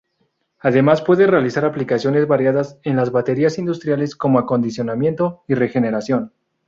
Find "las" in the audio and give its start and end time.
2.95-3.11